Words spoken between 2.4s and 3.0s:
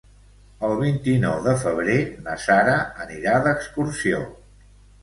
Sara